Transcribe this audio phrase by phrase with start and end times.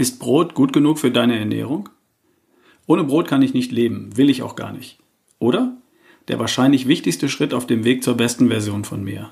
[0.00, 1.90] Ist Brot gut genug für deine Ernährung?
[2.86, 4.98] Ohne Brot kann ich nicht leben, will ich auch gar nicht.
[5.38, 5.76] Oder?
[6.28, 9.30] Der wahrscheinlich wichtigste Schritt auf dem Weg zur besten Version von mir.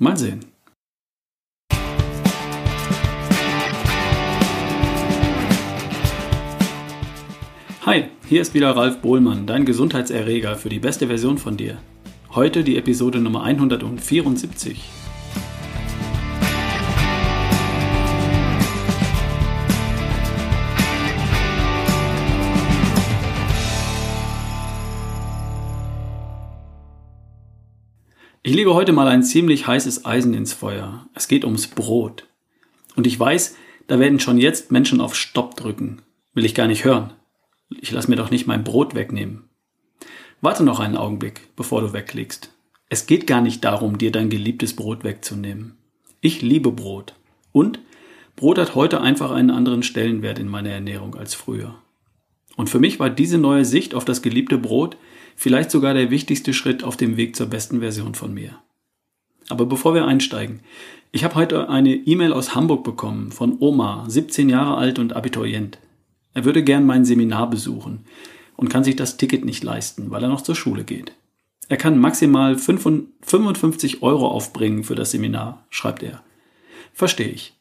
[0.00, 0.40] Mal sehen.
[7.86, 11.78] Hi, hier ist wieder Ralf Bohlmann, dein Gesundheitserreger für die beste Version von dir.
[12.34, 14.90] Heute die Episode Nummer 174.
[28.50, 31.06] Ich lege heute mal ein ziemlich heißes Eisen ins Feuer.
[31.14, 32.26] Es geht ums Brot.
[32.96, 33.54] Und ich weiß,
[33.86, 36.02] da werden schon jetzt Menschen auf Stopp drücken.
[36.34, 37.12] Will ich gar nicht hören.
[37.80, 39.44] Ich lass mir doch nicht mein Brot wegnehmen.
[40.40, 42.50] Warte noch einen Augenblick, bevor du wegklickst.
[42.88, 45.76] Es geht gar nicht darum, dir dein geliebtes Brot wegzunehmen.
[46.20, 47.14] Ich liebe Brot.
[47.52, 47.78] Und
[48.34, 51.76] Brot hat heute einfach einen anderen Stellenwert in meiner Ernährung als früher.
[52.56, 54.96] Und für mich war diese neue Sicht auf das geliebte Brot
[55.40, 58.58] vielleicht sogar der wichtigste Schritt auf dem Weg zur besten Version von mir.
[59.48, 60.60] Aber bevor wir einsteigen,
[61.12, 65.78] ich habe heute eine E-Mail aus Hamburg bekommen von Oma, 17 Jahre alt und Abiturient.
[66.34, 68.04] Er würde gern mein Seminar besuchen
[68.56, 71.12] und kann sich das Ticket nicht leisten, weil er noch zur Schule geht.
[71.70, 76.22] Er kann maximal 55 Euro aufbringen für das Seminar, schreibt er.
[76.92, 77.54] Verstehe ich.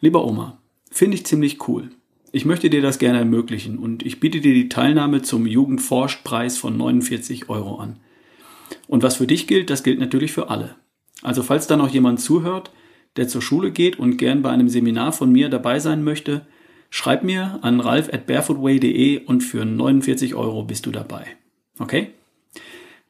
[0.00, 0.56] Lieber Oma,
[0.90, 1.90] finde ich ziemlich cool.
[2.30, 6.76] Ich möchte dir das gerne ermöglichen und ich biete dir die Teilnahme zum Jugendforschpreis von
[6.76, 8.00] 49 Euro an.
[8.86, 10.76] Und was für dich gilt, das gilt natürlich für alle.
[11.22, 12.70] Also falls da noch jemand zuhört,
[13.16, 16.46] der zur Schule geht und gern bei einem Seminar von mir dabei sein möchte,
[16.90, 21.24] schreib mir an ralf at barefootway.de und für 49 Euro bist du dabei.
[21.78, 22.08] Okay?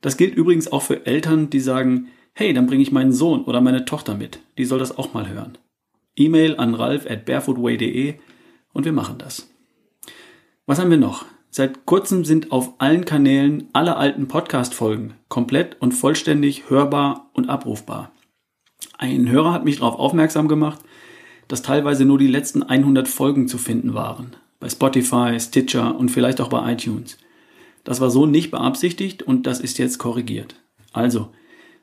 [0.01, 3.61] Das gilt übrigens auch für Eltern, die sagen, hey, dann bringe ich meinen Sohn oder
[3.61, 4.39] meine Tochter mit.
[4.59, 5.59] Die soll das auch mal hören.
[6.15, 8.15] E-Mail an ralf at barefootway.de
[8.79, 9.49] und wir machen das.
[10.67, 11.25] Was haben wir noch?
[11.51, 18.13] Seit kurzem sind auf allen Kanälen alle alten Podcast-Folgen komplett und vollständig hörbar und abrufbar.
[18.97, 20.79] Ein Hörer hat mich darauf aufmerksam gemacht,
[21.49, 24.37] dass teilweise nur die letzten 100 Folgen zu finden waren.
[24.61, 27.19] Bei Spotify, Stitcher und vielleicht auch bei iTunes.
[27.83, 30.55] Das war so nicht beabsichtigt und das ist jetzt korrigiert.
[30.93, 31.31] Also,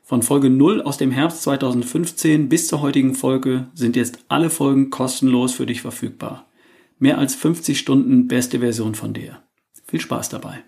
[0.02, 4.88] von Folge 0 aus dem Herbst 2015 bis zur heutigen Folge sind jetzt alle Folgen
[4.88, 6.46] kostenlos für dich verfügbar.
[6.98, 9.42] Mehr als 50 Stunden beste Version von dir.
[9.86, 10.64] Viel Spaß dabei.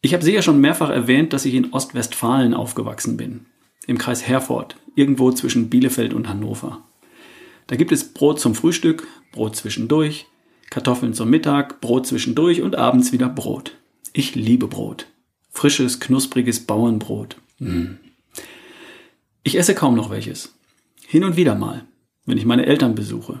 [0.00, 3.46] Ich habe sicher schon mehrfach erwähnt, dass ich in Ostwestfalen aufgewachsen bin.
[3.86, 6.82] Im Kreis Herford, irgendwo zwischen Bielefeld und Hannover.
[7.68, 10.26] Da gibt es Brot zum Frühstück, Brot zwischendurch,
[10.70, 13.76] Kartoffeln zum Mittag, Brot zwischendurch und abends wieder Brot.
[14.12, 15.06] Ich liebe Brot.
[15.50, 17.36] Frisches, knuspriges Bauernbrot.
[17.60, 17.94] Mm.
[19.44, 20.54] Ich esse kaum noch welches.
[21.06, 21.84] Hin und wieder mal,
[22.26, 23.40] wenn ich meine Eltern besuche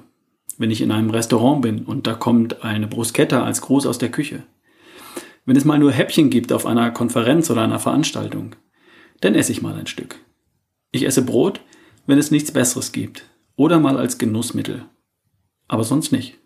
[0.58, 4.10] wenn ich in einem Restaurant bin und da kommt eine Bruschetta als Gruß aus der
[4.10, 4.42] Küche.
[5.44, 8.54] Wenn es mal nur Häppchen gibt auf einer Konferenz oder einer Veranstaltung,
[9.20, 10.20] dann esse ich mal ein Stück.
[10.92, 11.60] Ich esse Brot,
[12.06, 13.24] wenn es nichts Besseres gibt
[13.56, 14.84] oder mal als Genussmittel.
[15.68, 16.38] Aber sonst nicht.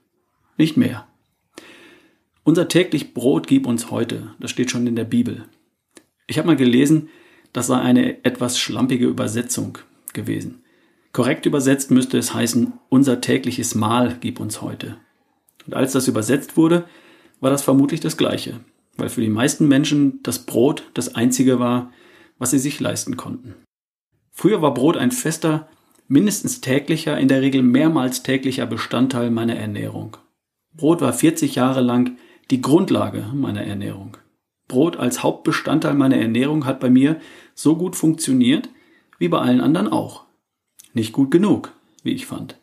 [0.56, 1.06] Nicht mehr.
[2.44, 5.46] Unser täglich Brot gib uns heute, das steht schon in der Bibel.
[6.26, 7.08] Ich habe mal gelesen,
[7.52, 9.78] das sei eine etwas schlampige Übersetzung
[10.12, 10.62] gewesen.
[11.16, 14.98] Korrekt übersetzt müsste es heißen, unser tägliches Mahl gib uns heute.
[15.66, 16.84] Und als das übersetzt wurde,
[17.40, 18.60] war das vermutlich das Gleiche,
[18.98, 21.90] weil für die meisten Menschen das Brot das Einzige war,
[22.36, 23.54] was sie sich leisten konnten.
[24.30, 25.70] Früher war Brot ein fester,
[26.06, 30.18] mindestens täglicher, in der Regel mehrmals täglicher Bestandteil meiner Ernährung.
[30.74, 32.18] Brot war 40 Jahre lang
[32.50, 34.18] die Grundlage meiner Ernährung.
[34.68, 37.18] Brot als Hauptbestandteil meiner Ernährung hat bei mir
[37.54, 38.68] so gut funktioniert,
[39.18, 40.25] wie bei allen anderen auch
[40.96, 42.58] nicht gut genug, wie ich fand.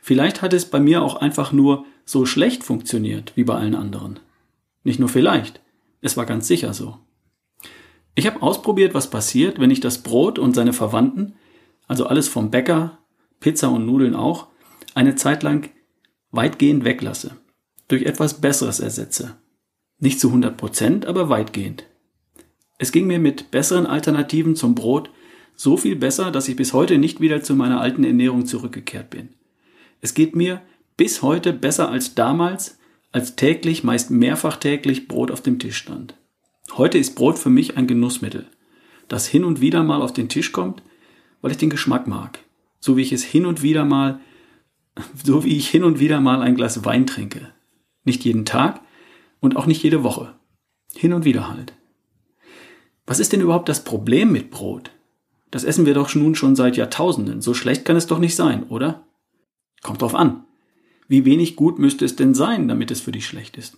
[0.00, 4.20] Vielleicht hat es bei mir auch einfach nur so schlecht funktioniert wie bei allen anderen.
[4.84, 5.60] Nicht nur vielleicht,
[6.00, 6.98] es war ganz sicher so.
[8.14, 11.34] Ich habe ausprobiert, was passiert, wenn ich das Brot und seine Verwandten,
[11.88, 12.98] also alles vom Bäcker,
[13.40, 14.48] Pizza und Nudeln auch,
[14.94, 15.70] eine Zeit lang
[16.30, 17.38] weitgehend weglasse,
[17.88, 19.36] durch etwas Besseres ersetze.
[19.98, 21.84] Nicht zu 100 Prozent, aber weitgehend.
[22.78, 25.10] Es ging mir mit besseren Alternativen zum Brot
[25.54, 29.30] so viel besser, dass ich bis heute nicht wieder zu meiner alten Ernährung zurückgekehrt bin.
[30.00, 30.62] Es geht mir
[30.96, 32.78] bis heute besser als damals,
[33.12, 36.14] als täglich, meist mehrfach täglich Brot auf dem Tisch stand.
[36.76, 38.46] Heute ist Brot für mich ein Genussmittel,
[39.08, 40.82] das hin und wieder mal auf den Tisch kommt,
[41.40, 42.38] weil ich den Geschmack mag.
[42.80, 44.20] So wie ich es hin und wieder mal,
[45.24, 47.52] so wie ich hin und wieder mal ein Glas Wein trinke.
[48.04, 48.80] Nicht jeden Tag
[49.40, 50.34] und auch nicht jede Woche.
[50.94, 51.74] Hin und wieder halt.
[53.06, 54.90] Was ist denn überhaupt das Problem mit Brot?
[55.52, 57.42] Das essen wir doch nun schon seit Jahrtausenden.
[57.42, 59.06] So schlecht kann es doch nicht sein, oder?
[59.82, 60.44] Kommt drauf an.
[61.08, 63.76] Wie wenig gut müsste es denn sein, damit es für dich schlecht ist?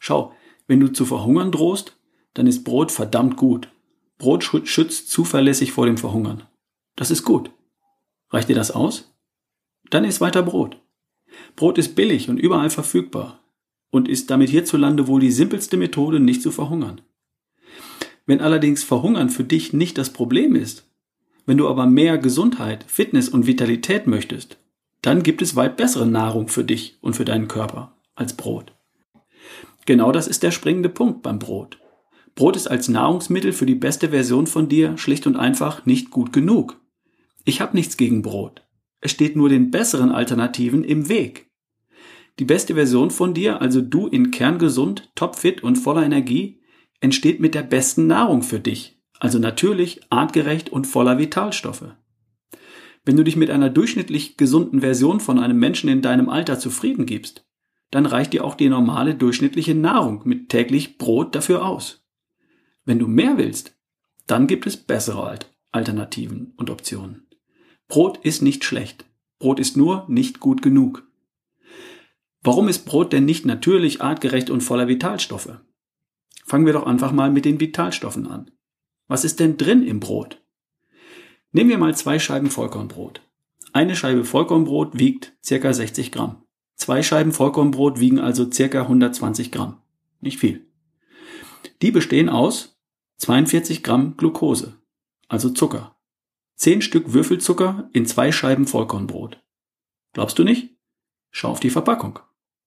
[0.00, 0.34] Schau,
[0.66, 1.96] wenn du zu verhungern drohst,
[2.34, 3.70] dann ist Brot verdammt gut.
[4.18, 6.42] Brot schützt zuverlässig vor dem Verhungern.
[6.96, 7.52] Das ist gut.
[8.30, 9.14] Reicht dir das aus?
[9.90, 10.76] Dann isst weiter Brot.
[11.54, 13.40] Brot ist billig und überall verfügbar
[13.90, 17.00] und ist damit hierzulande wohl die simpelste Methode, nicht zu verhungern.
[18.26, 20.86] Wenn allerdings Verhungern für dich nicht das Problem ist,
[21.46, 24.58] wenn du aber mehr Gesundheit, Fitness und Vitalität möchtest,
[25.02, 28.72] dann gibt es weit bessere Nahrung für dich und für deinen Körper als Brot.
[29.86, 31.78] Genau das ist der springende Punkt beim Brot.
[32.34, 36.32] Brot ist als Nahrungsmittel für die beste Version von dir schlicht und einfach nicht gut
[36.32, 36.80] genug.
[37.44, 38.62] Ich habe nichts gegen Brot.
[39.00, 41.50] Es steht nur den besseren Alternativen im Weg.
[42.38, 46.59] Die beste Version von dir, also du in kerngesund, topfit und voller Energie,
[47.00, 51.94] entsteht mit der besten Nahrung für dich, also natürlich, artgerecht und voller Vitalstoffe.
[53.04, 57.06] Wenn du dich mit einer durchschnittlich gesunden Version von einem Menschen in deinem Alter zufrieden
[57.06, 57.46] gibst,
[57.90, 62.04] dann reicht dir auch die normale durchschnittliche Nahrung mit täglich Brot dafür aus.
[62.84, 63.76] Wenn du mehr willst,
[64.26, 65.38] dann gibt es bessere
[65.72, 67.26] Alternativen und Optionen.
[67.88, 69.04] Brot ist nicht schlecht.
[69.38, 71.06] Brot ist nur nicht gut genug.
[72.42, 75.58] Warum ist Brot denn nicht natürlich, artgerecht und voller Vitalstoffe?
[76.50, 78.50] Fangen wir doch einfach mal mit den Vitalstoffen an.
[79.06, 80.42] Was ist denn drin im Brot?
[81.52, 83.20] Nehmen wir mal zwei Scheiben Vollkornbrot.
[83.72, 86.42] Eine Scheibe Vollkornbrot wiegt circa 60 Gramm.
[86.74, 89.80] Zwei Scheiben Vollkornbrot wiegen also circa 120 Gramm.
[90.20, 90.66] Nicht viel.
[91.82, 92.76] Die bestehen aus
[93.18, 94.74] 42 Gramm Glucose,
[95.28, 95.94] also Zucker.
[96.56, 99.40] 10 Stück Würfelzucker in zwei Scheiben Vollkornbrot.
[100.14, 100.76] Glaubst du nicht?
[101.30, 102.18] Schau auf die Verpackung.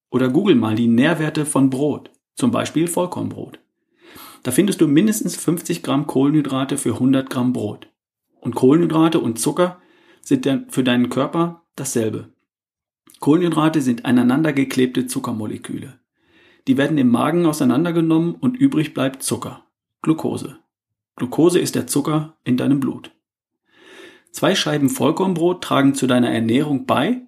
[0.08, 3.60] Oder google mal die Nährwerte von Brot, zum Beispiel Vollkornbrot.
[4.44, 7.88] Da findest du mindestens 50 Gramm Kohlenhydrate für 100 Gramm Brot.
[8.40, 9.80] Und Kohlenhydrate und Zucker
[10.20, 12.28] sind für deinen Körper dasselbe.
[13.20, 15.98] Kohlenhydrate sind aneinander geklebte Zuckermoleküle.
[16.68, 19.64] Die werden im Magen auseinandergenommen und übrig bleibt Zucker,
[20.02, 20.58] Glucose.
[21.16, 23.12] Glucose ist der Zucker in deinem Blut.
[24.30, 27.22] Zwei Scheiben Vollkornbrot tragen zu deiner Ernährung bei,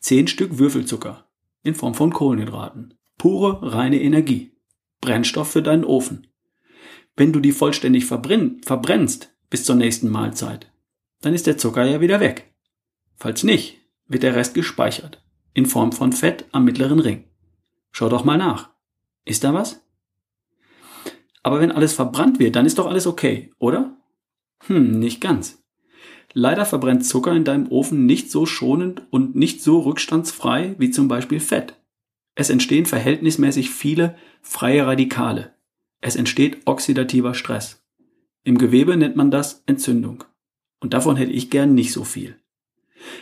[0.00, 1.26] zehn Stück Würfelzucker
[1.62, 2.94] in Form von Kohlenhydraten.
[3.18, 4.52] Pure, reine Energie.
[5.02, 6.28] Brennstoff für deinen Ofen.
[7.16, 10.70] Wenn du die vollständig verbrennst bis zur nächsten Mahlzeit,
[11.20, 12.52] dann ist der Zucker ja wieder weg.
[13.16, 13.78] Falls nicht,
[14.08, 15.22] wird der Rest gespeichert
[15.54, 17.24] in Form von Fett am mittleren Ring.
[17.90, 18.70] Schau doch mal nach.
[19.24, 19.84] Ist da was?
[21.42, 23.96] Aber wenn alles verbrannt wird, dann ist doch alles okay, oder?
[24.66, 25.62] Hm, nicht ganz.
[26.32, 31.08] Leider verbrennt Zucker in deinem Ofen nicht so schonend und nicht so rückstandsfrei wie zum
[31.08, 31.74] Beispiel Fett.
[32.34, 35.54] Es entstehen verhältnismäßig viele freie Radikale.
[36.02, 37.82] Es entsteht oxidativer Stress.
[38.44, 40.24] Im Gewebe nennt man das Entzündung.
[40.80, 42.36] Und davon hätte ich gern nicht so viel.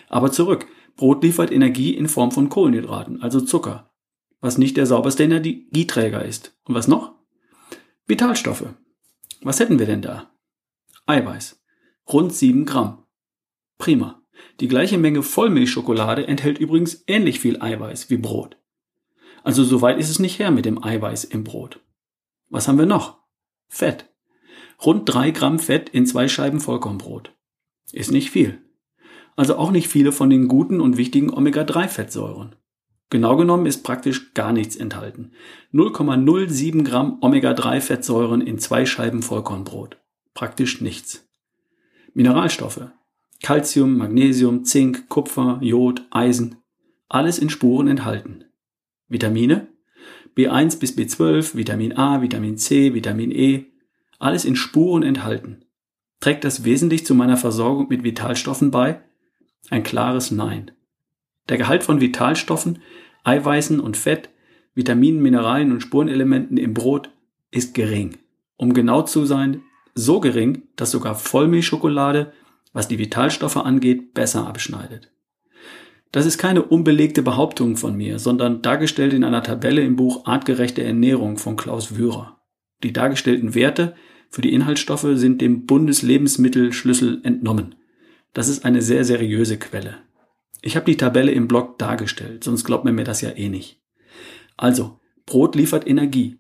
[0.09, 0.67] Aber zurück.
[0.97, 3.91] Brot liefert Energie in Form von Kohlenhydraten, also Zucker,
[4.41, 6.59] was nicht der sauberste Energieträger ist.
[6.65, 7.15] Und was noch?
[8.07, 8.75] Vitalstoffe.
[9.43, 10.31] Was hätten wir denn da?
[11.07, 11.63] Eiweiß.
[12.13, 13.05] Rund 7 Gramm.
[13.79, 14.23] Prima.
[14.61, 18.59] Die gleiche Menge Vollmilchschokolade enthält übrigens ähnlich viel Eiweiß wie Brot.
[19.43, 21.81] Also soweit ist es nicht her mit dem Eiweiß im Brot.
[22.51, 23.21] Was haben wir noch?
[23.69, 24.13] Fett.
[24.85, 27.33] Rund 3 Gramm Fett in zwei Scheiben Vollkornbrot.
[27.93, 28.61] Ist nicht viel.
[29.37, 32.57] Also auch nicht viele von den guten und wichtigen Omega-3-Fettsäuren.
[33.09, 35.33] Genau genommen ist praktisch gar nichts enthalten.
[35.73, 39.99] 0,07 Gramm Omega-3-Fettsäuren in zwei Scheiben Vollkornbrot.
[40.35, 41.29] Praktisch nichts.
[42.15, 42.91] Mineralstoffe.
[43.43, 46.57] Calcium, Magnesium, Zink, Kupfer, Jod, Eisen.
[47.09, 48.45] Alles in Spuren enthalten.
[49.09, 49.69] Vitamine.
[50.37, 53.67] B1 bis B12, Vitamin A, Vitamin C, Vitamin E.
[54.19, 55.65] Alles in Spuren enthalten.
[56.21, 59.01] Trägt das wesentlich zu meiner Versorgung mit Vitalstoffen bei?
[59.71, 60.71] Ein klares Nein.
[61.49, 62.81] Der Gehalt von Vitalstoffen,
[63.25, 64.31] Eiweißen und Fett,
[64.75, 67.11] Vitaminen, Mineralien und Spurenelementen im Brot
[67.51, 68.19] ist gering.
[68.57, 69.63] Um genau zu sein,
[69.95, 72.33] so gering, dass sogar Vollmilchschokolade,
[72.73, 75.11] was die Vitalstoffe angeht, besser abschneidet.
[76.13, 80.83] Das ist keine unbelegte Behauptung von mir, sondern dargestellt in einer Tabelle im Buch Artgerechte
[80.83, 82.41] Ernährung von Klaus Wührer.
[82.83, 83.95] Die dargestellten Werte
[84.29, 87.77] für die Inhaltsstoffe sind dem Bundeslebensmittelschlüssel entnommen.
[88.33, 89.99] Das ist eine sehr seriöse Quelle.
[90.63, 93.81] Ich habe die Tabelle im Blog dargestellt, sonst glaubt man mir das ja eh nicht.
[94.57, 96.39] Also, Brot liefert Energie.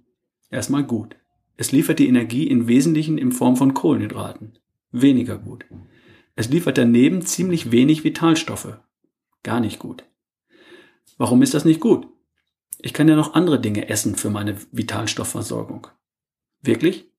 [0.51, 1.17] Erstmal gut.
[1.57, 4.59] Es liefert die Energie im Wesentlichen in Form von Kohlenhydraten.
[4.93, 5.65] Weniger gut.
[6.35, 8.79] Es liefert daneben ziemlich wenig Vitalstoffe.
[9.43, 10.05] Gar nicht gut.
[11.19, 12.07] Warum ist das nicht gut?
[12.79, 15.87] Ich kann ja noch andere Dinge essen für meine Vitalstoffversorgung.
[16.63, 17.11] Wirklich?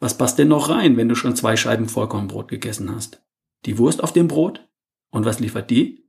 [0.00, 3.22] Was passt denn noch rein, wenn du schon zwei Scheiben Vollkornbrot gegessen hast?
[3.64, 4.66] Die Wurst auf dem Brot?
[5.10, 6.06] Und was liefert die?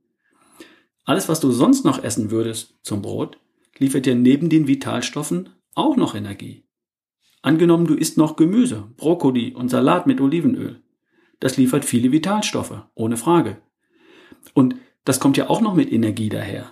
[1.04, 3.38] Alles, was du sonst noch essen würdest zum Brot,
[3.78, 6.64] liefert dir neben den Vitalstoffen auch noch Energie.
[7.40, 10.82] Angenommen, du isst noch Gemüse, Brokkoli und Salat mit Olivenöl.
[11.40, 13.62] Das liefert viele Vitalstoffe, ohne Frage.
[14.54, 14.74] Und
[15.08, 16.70] das kommt ja auch noch mit Energie daher.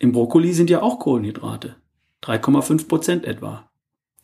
[0.00, 1.76] Im Brokkoli sind ja auch Kohlenhydrate.
[2.24, 3.70] 3,5 Prozent etwa.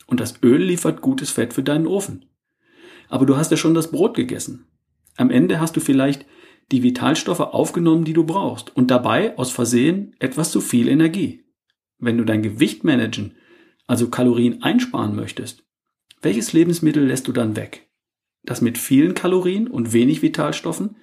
[0.08, 2.24] Und das Öl liefert gutes Fett für deinen Ofen.
[3.08, 4.66] Aber du hast ja schon das Brot gegessen.
[5.16, 6.26] Am Ende hast du vielleicht
[6.72, 11.44] die Vitalstoffe aufgenommen, die du brauchst und dabei aus Versehen etwas zu viel Energie.
[11.98, 13.36] Wenn du dein Gewicht managen,
[13.86, 15.64] also Kalorien einsparen möchtest,
[16.20, 17.88] welches Lebensmittel lässt du dann weg?
[18.42, 20.96] Das mit vielen Kalorien und wenig Vitalstoffen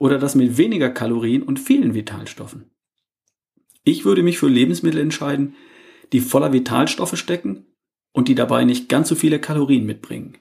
[0.00, 2.70] oder das mit weniger Kalorien und vielen Vitalstoffen?
[3.84, 5.54] Ich würde mich für Lebensmittel entscheiden,
[6.12, 7.66] die voller Vitalstoffe stecken
[8.12, 10.38] und die dabei nicht ganz so viele Kalorien mitbringen.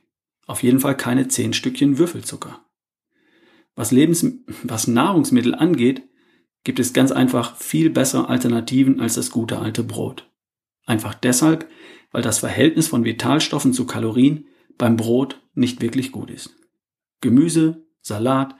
[0.47, 2.65] Auf jeden Fall keine zehn Stückchen Würfelzucker.
[3.75, 4.25] Was, Lebens
[4.63, 6.03] was Nahrungsmittel angeht,
[6.63, 10.29] gibt es ganz einfach viel bessere Alternativen als das gute alte Brot.
[10.85, 11.69] Einfach deshalb,
[12.11, 14.47] weil das Verhältnis von Vitalstoffen zu Kalorien
[14.77, 16.55] beim Brot nicht wirklich gut ist.
[17.21, 18.55] Gemüse, Salat,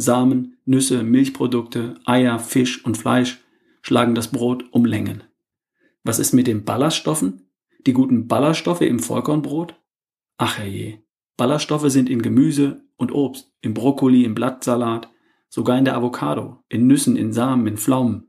[0.00, 3.42] Samen, Nüsse, Milchprodukte, Eier, Fisch und Fleisch
[3.82, 5.24] schlagen das Brot um Längen.
[6.04, 7.50] Was ist mit den Ballaststoffen?
[7.84, 9.74] Die guten Ballaststoffe im Vollkornbrot?
[10.36, 11.02] Ach herrje.
[11.36, 15.10] Ballaststoffe sind in Gemüse und Obst, im Brokkoli, im Blattsalat,
[15.48, 18.28] sogar in der Avocado, in Nüssen, in Samen, in Pflaumen.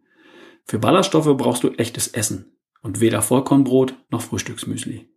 [0.66, 5.08] Für Ballaststoffe brauchst du echtes Essen und weder Vollkornbrot noch Frühstücksmüsli.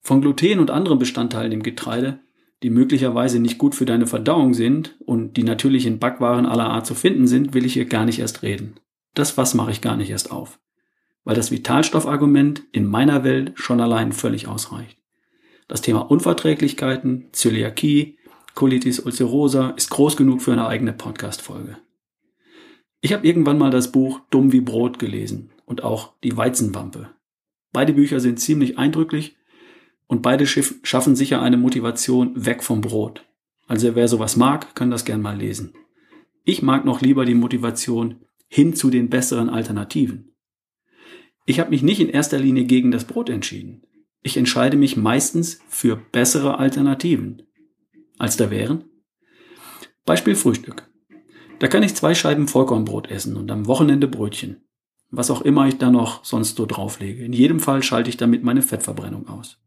[0.00, 2.20] Von Gluten und anderen Bestandteilen im Getreide,
[2.62, 6.86] die möglicherweise nicht gut für deine Verdauung sind und die natürlich in Backwaren aller Art
[6.86, 8.74] zu finden sind, will ich hier gar nicht erst reden.
[9.14, 10.60] Das Fass mache ich gar nicht erst auf,
[11.24, 14.98] weil das Vitalstoffargument in meiner Welt schon allein völlig ausreicht.
[15.68, 18.18] Das Thema Unverträglichkeiten, Zöliakie,
[18.54, 21.78] Colitis ulcerosa ist groß genug für eine eigene Podcast-Folge.
[23.00, 27.10] Ich habe irgendwann mal das Buch Dumm wie Brot gelesen und auch Die Weizenwampe.
[27.72, 29.36] Beide Bücher sind ziemlich eindrücklich
[30.12, 33.24] und beide schaffen sicher eine Motivation weg vom Brot.
[33.66, 35.72] Also wer sowas mag, kann das gern mal lesen.
[36.44, 38.16] Ich mag noch lieber die Motivation
[38.46, 40.34] hin zu den besseren Alternativen.
[41.46, 43.86] Ich habe mich nicht in erster Linie gegen das Brot entschieden.
[44.20, 47.44] Ich entscheide mich meistens für bessere Alternativen.
[48.18, 48.84] Als da wären?
[50.04, 50.92] Beispiel Frühstück.
[51.58, 54.60] Da kann ich zwei Scheiben Vollkornbrot essen und am Wochenende Brötchen.
[55.10, 57.24] Was auch immer ich da noch sonst so drauflege.
[57.24, 59.61] In jedem Fall schalte ich damit meine Fettverbrennung aus.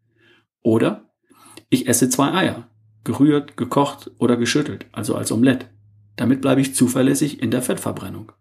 [0.65, 1.11] Oder
[1.69, 2.67] ich esse zwei Eier.
[3.03, 5.69] Gerührt, gekocht oder geschüttelt, also als Omelett.
[6.15, 8.31] Damit bleibe ich zuverlässig in der Fettverbrennung.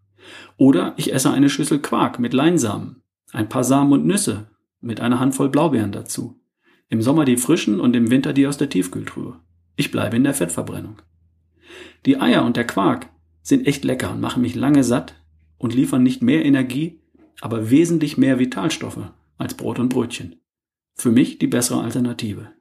[0.57, 4.47] Oder ich esse eine Schüssel Quark mit Leinsamen, ein paar Samen und Nüsse
[4.81, 6.41] mit einer Handvoll Blaubeeren dazu.
[6.89, 9.39] Im Sommer die frischen und im Winter die aus der Tiefkühltruhe.
[9.75, 11.03] Ich bleibe in der Fettverbrennung.
[12.07, 13.07] Die Eier und der Quark
[13.43, 15.13] sind echt lecker und machen mich lange satt
[15.59, 17.03] und liefern nicht mehr Energie,
[17.39, 20.37] aber wesentlich mehr Vitalstoffe als Brot und Brötchen.
[20.95, 22.51] Für mich die bessere Alternative.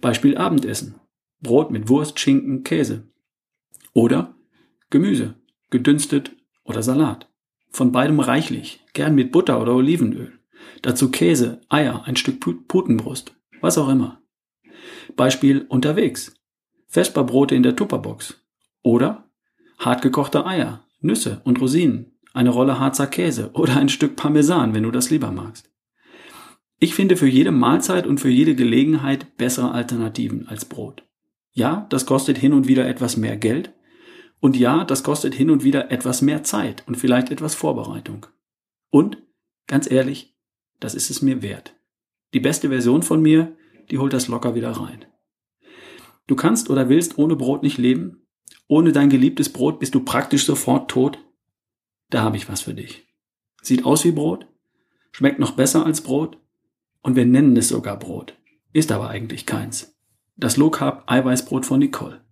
[0.00, 1.00] Beispiel Abendessen.
[1.40, 3.08] Brot mit Wurst, Schinken, Käse.
[3.92, 4.34] Oder
[4.90, 5.34] Gemüse,
[5.70, 7.28] gedünstet oder Salat.
[7.70, 10.38] Von beidem reichlich, gern mit Butter oder Olivenöl.
[10.82, 14.22] Dazu Käse, Eier, ein Stück Putenbrust, was auch immer.
[15.16, 16.34] Beispiel unterwegs.
[16.86, 18.40] Vesperbrote in der Tupperbox.
[18.82, 19.28] Oder
[19.78, 24.90] hartgekochte Eier, Nüsse und Rosinen, eine Rolle Harzer Käse oder ein Stück Parmesan, wenn du
[24.90, 25.73] das lieber magst.
[26.84, 31.02] Ich finde für jede Mahlzeit und für jede Gelegenheit bessere Alternativen als Brot.
[31.50, 33.72] Ja, das kostet hin und wieder etwas mehr Geld,
[34.38, 38.26] und ja, das kostet hin und wieder etwas mehr Zeit und vielleicht etwas Vorbereitung.
[38.90, 39.16] Und,
[39.66, 40.36] ganz ehrlich,
[40.78, 41.74] das ist es mir wert.
[42.34, 43.56] Die beste Version von mir,
[43.90, 45.06] die holt das locker wieder rein.
[46.26, 48.26] Du kannst oder willst ohne Brot nicht leben?
[48.68, 51.18] Ohne dein geliebtes Brot bist du praktisch sofort tot?
[52.10, 53.06] Da habe ich was für dich.
[53.62, 54.46] Sieht aus wie Brot,
[55.12, 56.43] schmeckt noch besser als Brot
[57.04, 58.34] und wir nennen es sogar Brot,
[58.72, 59.94] ist aber eigentlich keins.
[60.36, 62.22] Das Low Carb Eiweißbrot von Nicole.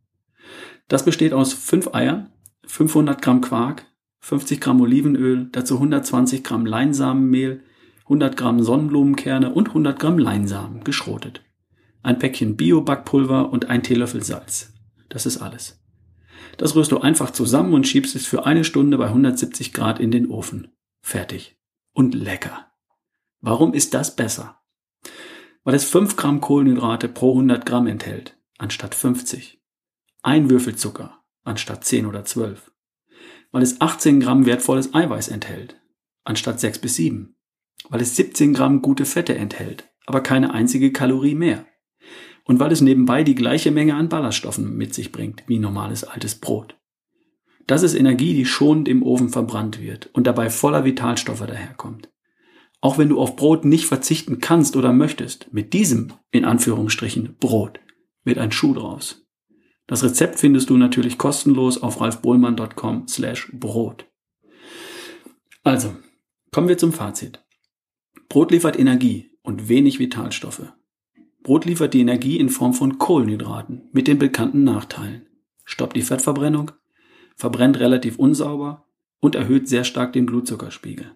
[0.88, 2.30] Das besteht aus 5 Eiern,
[2.66, 3.86] 500 Gramm Quark,
[4.20, 7.62] 50 Gramm Olivenöl, dazu 120 Gramm Leinsamenmehl,
[8.04, 11.44] 100 Gramm Sonnenblumenkerne und 100 Gramm Leinsamen, geschrotet.
[12.02, 14.72] Ein Päckchen Bio-Backpulver und ein Teelöffel Salz.
[15.08, 15.80] Das ist alles.
[16.56, 20.10] Das rührst du einfach zusammen und schiebst es für eine Stunde bei 170 Grad in
[20.10, 20.68] den Ofen.
[21.02, 21.58] Fertig.
[21.92, 22.72] Und lecker.
[23.40, 24.61] Warum ist das besser?
[25.64, 29.60] Weil es 5 Gramm Kohlenhydrate pro 100 Gramm enthält, anstatt 50
[30.22, 32.70] ein Würfel Zucker anstatt 10 oder 12,
[33.50, 35.80] weil es 18 Gramm wertvolles Eiweiß enthält
[36.24, 37.34] anstatt 6 bis 7,
[37.88, 41.66] weil es 17 Gramm gute Fette enthält, aber keine einzige Kalorie mehr
[42.44, 46.36] und weil es nebenbei die gleiche Menge an Ballaststoffen mit sich bringt wie normales altes
[46.36, 46.76] Brot.
[47.66, 52.11] Das ist Energie, die schonend im Ofen verbrannt wird und dabei voller Vitalstoffe daherkommt.
[52.82, 57.78] Auch wenn du auf Brot nicht verzichten kannst oder möchtest, mit diesem, in Anführungsstrichen, Brot,
[58.24, 59.24] wird ein Schuh draus.
[59.86, 64.06] Das Rezept findest du natürlich kostenlos auf ralfbohlmann.com slash Brot.
[65.62, 65.94] Also,
[66.50, 67.44] kommen wir zum Fazit.
[68.28, 70.72] Brot liefert Energie und wenig Vitalstoffe.
[71.44, 75.28] Brot liefert die Energie in Form von Kohlenhydraten mit den bekannten Nachteilen.
[75.64, 76.72] Stoppt die Fettverbrennung,
[77.36, 78.88] verbrennt relativ unsauber
[79.20, 81.14] und erhöht sehr stark den Blutzuckerspiegel.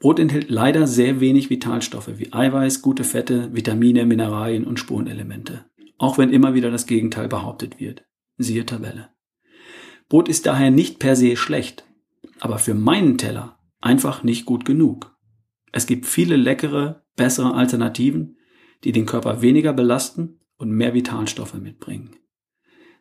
[0.00, 5.64] Brot enthält leider sehr wenig Vitalstoffe wie Eiweiß, gute Fette, Vitamine, Mineralien und Spurenelemente.
[5.98, 8.04] Auch wenn immer wieder das Gegenteil behauptet wird.
[8.36, 9.10] Siehe Tabelle.
[10.08, 11.84] Brot ist daher nicht per se schlecht,
[12.38, 15.16] aber für meinen Teller einfach nicht gut genug.
[15.72, 18.36] Es gibt viele leckere, bessere Alternativen,
[18.84, 22.16] die den Körper weniger belasten und mehr Vitalstoffe mitbringen.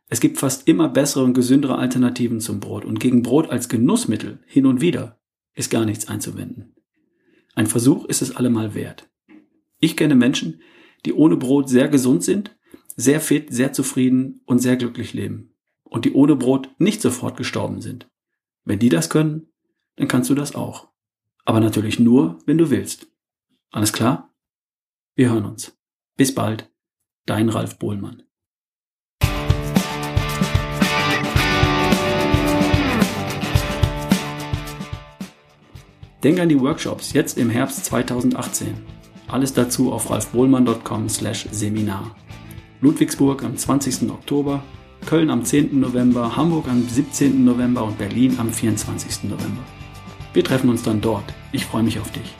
[0.10, 4.42] Es gibt fast immer bessere und gesündere Alternativen zum Brot und gegen Brot als Genussmittel
[4.48, 5.20] hin und wieder
[5.54, 6.74] ist gar nichts einzuwenden.
[7.57, 9.09] Ein Versuch ist es allemal wert.
[9.79, 10.61] Ich kenne Menschen,
[11.07, 12.55] die ohne Brot sehr gesund sind,
[12.95, 15.55] sehr fit, sehr zufrieden und sehr glücklich leben.
[15.83, 18.07] Und die ohne Brot nicht sofort gestorben sind.
[18.63, 19.47] Wenn die das können,
[19.95, 20.89] dann kannst du das auch.
[21.45, 23.07] Aber natürlich nur, wenn du willst.
[23.71, 24.31] Alles klar?
[25.15, 25.75] Wir hören uns.
[26.15, 26.71] Bis bald.
[27.25, 28.21] Dein Ralf Bohlmann.
[36.24, 38.74] Denk an die Workshops jetzt im Herbst 2018.
[39.27, 42.15] Alles dazu auf ralfbohlmann.com slash Seminar.
[42.81, 44.09] Ludwigsburg am 20.
[44.09, 44.63] Oktober,
[45.05, 45.79] Köln am 10.
[45.79, 47.45] November, Hamburg am 17.
[47.45, 49.25] November und Berlin am 24.
[49.25, 49.63] November.
[50.33, 51.25] Wir treffen uns dann dort.
[51.51, 52.36] Ich freue mich auf dich.